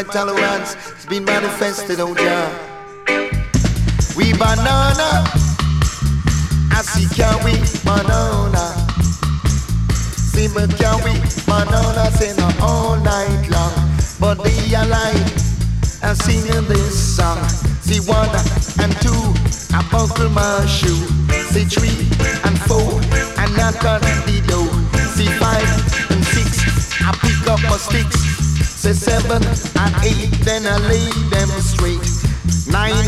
[0.00, 0.76] my tolerance.
[0.92, 2.48] It's been manifested, oh Jah.
[4.16, 5.28] We banana,
[6.72, 7.52] I see can we
[7.84, 8.64] banana.
[9.92, 10.64] See me
[11.04, 11.14] we
[11.44, 12.08] banana,
[12.38, 13.74] no all night long.
[14.18, 15.32] But they are like
[16.02, 17.42] I'm singing this song.
[17.84, 18.28] See one
[18.80, 19.22] and two,
[19.76, 20.96] I buckle my shoe.
[21.52, 21.89] See three
[28.94, 32.00] seven and eight, then I lay them straight.
[32.66, 33.06] Nine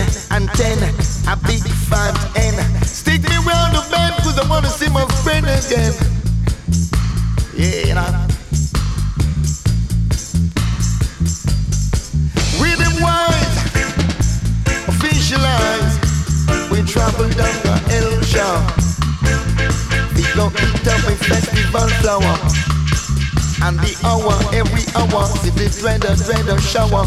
[26.73, 27.05] shower.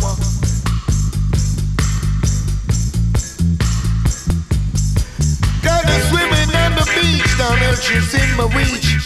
[5.65, 9.01] Got me swimming on the beach, down there she's in my reach.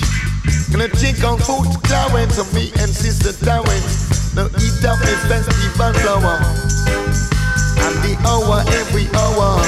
[0.71, 4.35] Gonna take on food Clarence of me and sister Clarence.
[4.35, 6.35] Now eat up a festival flower.
[7.79, 9.63] And the hour, every hour.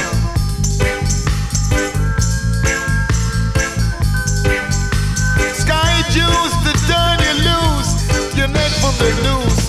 [5.56, 8.36] Sky juice to turn you loose.
[8.36, 9.61] Your neck from the news.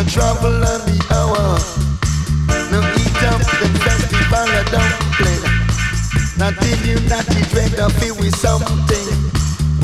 [0.00, 1.60] The trouble and the hour.
[2.72, 5.44] Now eat up the festival of dumpling.
[6.40, 9.08] Now till you not the dread of it with something.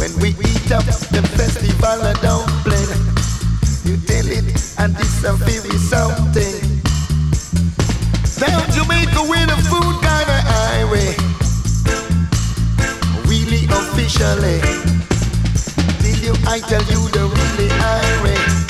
[0.00, 2.96] When we eat up the festival of dumpling,
[3.84, 4.48] you tell it
[4.80, 5.04] and a
[5.68, 6.64] with something.
[8.40, 11.12] Down Jamaica with a food kind of highway.
[13.28, 14.64] Really officially.
[16.00, 18.65] Till you, I tell you the really highway.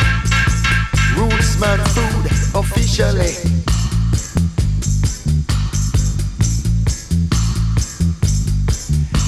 [1.60, 3.32] Man food officially.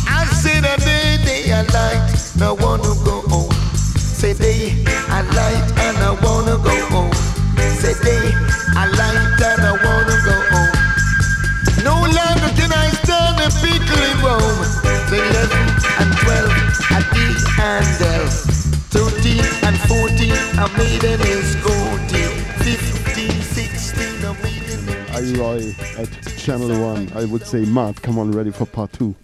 [0.06, 3.50] I said a day they are light, now wanna go home.
[3.96, 7.12] Say they I light and I wanna go home.
[7.80, 8.20] Say they
[8.76, 10.88] I light and I wanna go home.
[11.82, 14.64] No longer can I stand and pickle in Rome.
[15.09, 15.56] Say 11
[16.00, 16.50] and 12
[16.92, 17.26] at the
[17.56, 18.26] handle.
[18.26, 18.48] Uh,
[18.90, 21.77] 13 and 14 a maiden is goatee.
[25.20, 27.12] Maiden is I Roy at Channel 1.
[27.15, 29.15] I would say, Matt, come on, ready for part 2.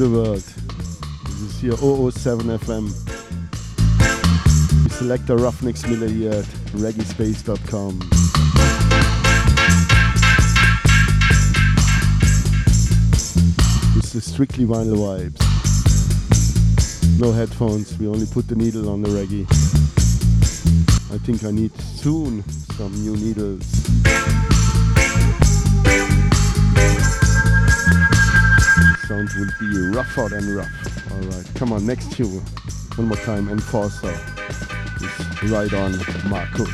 [0.00, 0.42] The world.
[1.26, 2.84] This is here 007 FM.
[4.84, 7.98] We select a Ruffneck-Smille here at reggaespace.com.
[13.96, 15.38] This is strictly vinyl vibes.
[17.20, 19.44] No headphones, we only put the needle on the reggae.
[21.12, 24.49] I think I need soon some new needles.
[29.10, 31.10] Sound will be rougher than rough.
[31.10, 32.40] Alright, come on, next tune.
[32.94, 34.16] One more time, Enforcer.
[35.42, 36.70] Is right on Marcus.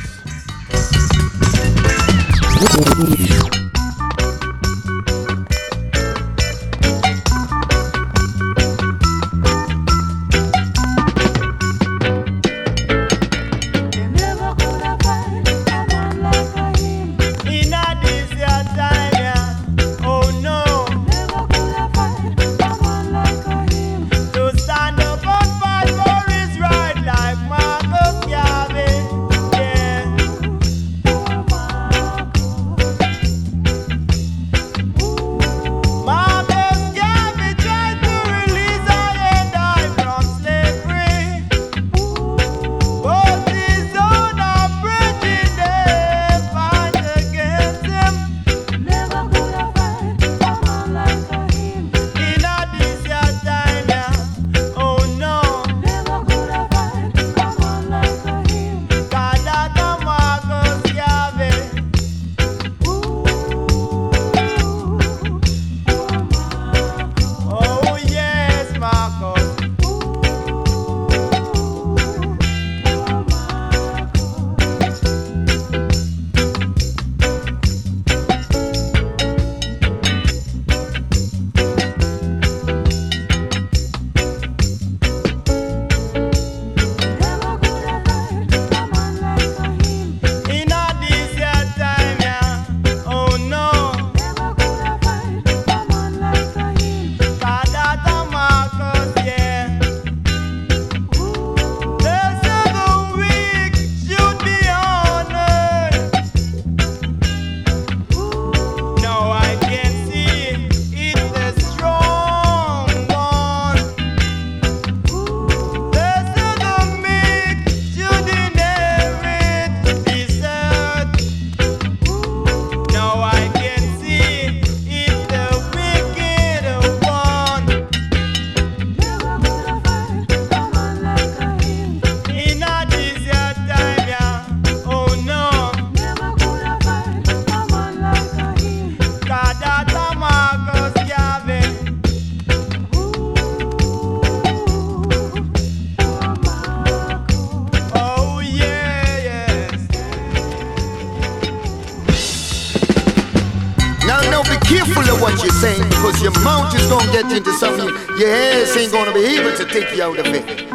[159.79, 160.71] Take you out of it.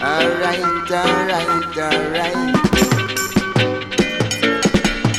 [0.00, 2.36] Alright, alright, alright.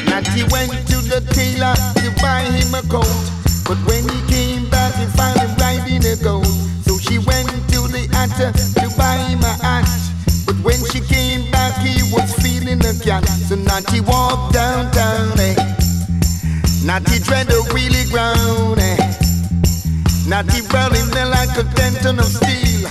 [0.07, 3.05] Natty went to the tailor to buy him a coat.
[3.67, 6.45] But when he came back, he found him riding a goat.
[6.85, 8.51] So she went to the hatter
[8.81, 9.85] to buy him a hat.
[10.45, 13.25] But when she came back, he was feeling a cat.
[13.25, 15.55] So Natty walked downtown, eh?
[16.83, 17.19] Natty
[22.19, 22.89] steel.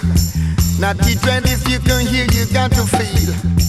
[0.80, 3.59] Not the dread if you can hear, you got to feel.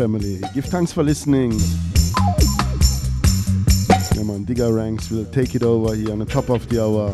[0.00, 0.40] Family.
[0.54, 1.52] Give thanks for listening.
[4.16, 7.12] Yeah, man, Digger Ranks will take it over here on the top of the hour.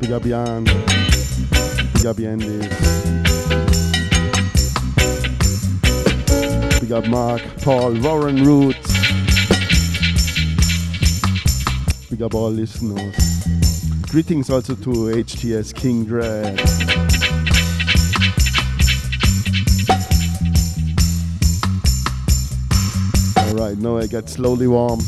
[0.00, 0.64] Big up Jan.
[0.64, 2.68] Big up Yandy.
[6.80, 8.90] Big up Mark, Paul, Warren Roots.
[12.10, 13.14] Big up all listeners.
[14.10, 16.97] Greetings also to HTS King Dread.
[23.78, 25.00] Alright, now I get slowly warm.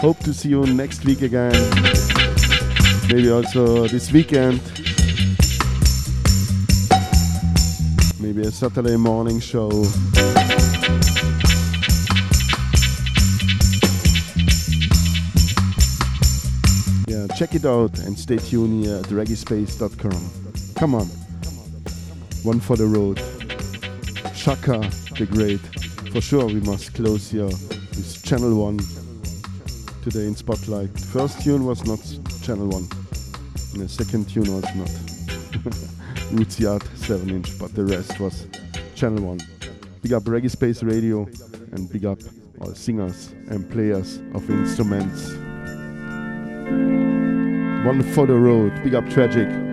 [0.00, 1.52] Hope to see you next week again.
[3.08, 4.81] Maybe also this weekend.
[8.42, 9.70] A Saturday morning show.
[17.06, 20.74] Yeah, check it out and stay tuned here at reggaespace.com.
[20.74, 21.06] Come on.
[22.42, 23.20] One for the road.
[24.34, 25.60] Shaka the Great.
[26.10, 28.78] For sure, we must close here with Channel 1
[30.02, 30.92] today in Spotlight.
[30.92, 32.00] The first tune was not
[32.42, 32.88] Channel 1,
[33.74, 35.88] and the second tune was not.
[36.32, 38.46] Roots Yard 7 inch, but the rest was
[38.94, 39.40] Channel 1.
[40.02, 41.28] Big up Reggae Space Radio
[41.72, 42.18] and big up
[42.60, 45.32] all singers and players of instruments.
[47.86, 49.71] One for the road, big up Tragic.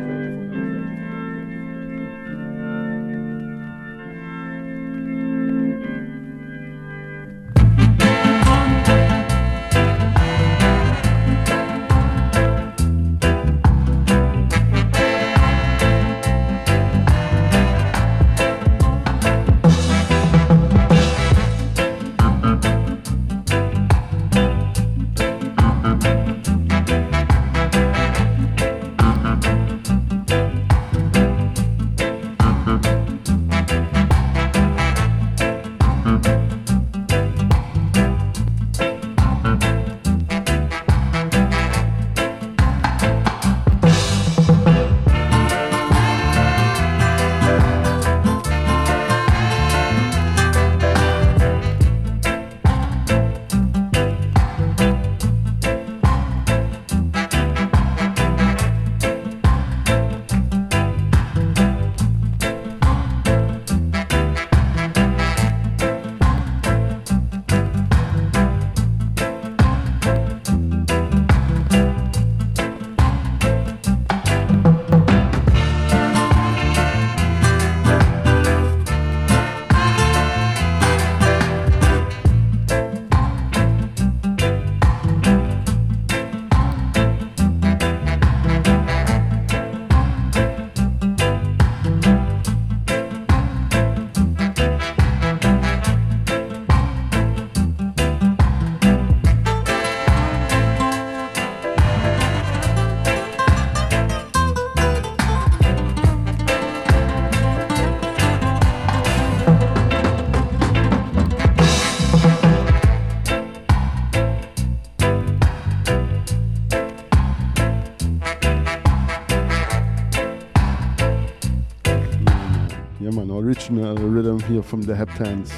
[123.89, 125.51] Original rhythm here from the Heptones.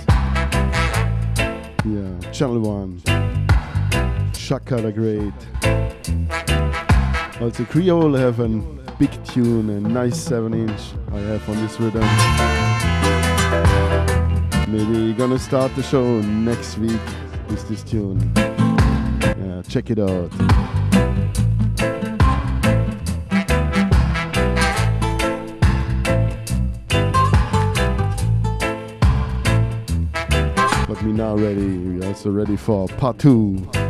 [1.83, 3.01] Yeah, Channel 1.
[4.33, 5.33] Chaka the Great.
[7.41, 8.47] Also Creole have a
[8.99, 10.81] big tune, a nice 7 inch
[11.11, 12.07] I have on this rhythm.
[14.71, 17.01] Maybe gonna start the show next week
[17.49, 18.31] with this tune.
[18.35, 20.31] Yeah, check it out.
[31.35, 33.80] Now ready, we also ready for part two.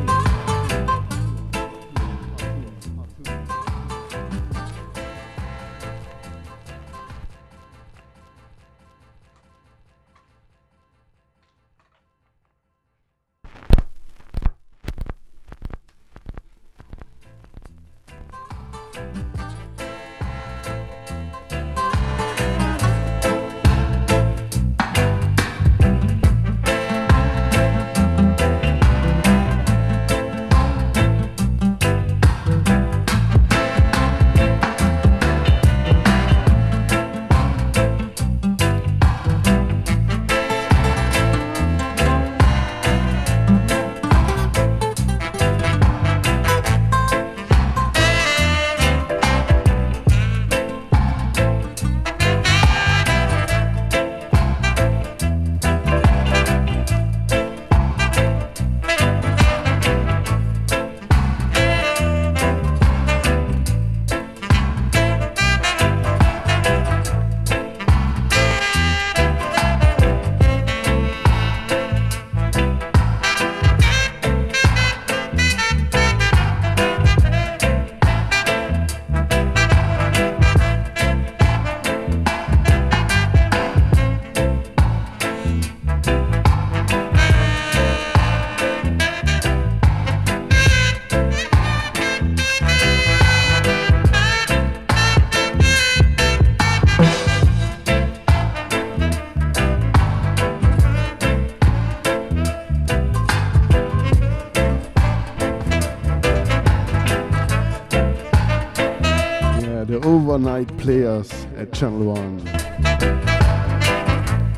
[111.82, 112.48] Channel 1.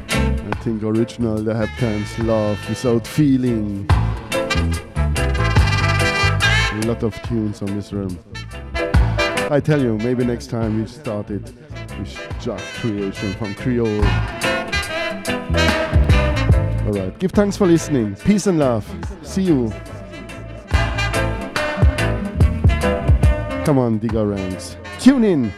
[0.10, 3.86] I think original the Heptones love without feeling.
[6.74, 8.20] A lot of tunes on this room.
[9.50, 11.50] I tell you, maybe next time we start it
[11.98, 14.04] with Jack creation from Creole.
[16.86, 18.18] Alright, give thanks for listening.
[18.18, 18.86] Peace and love.
[19.22, 19.72] See you.
[23.64, 24.76] Come on, Digger Ranks.
[25.00, 25.54] Tune in.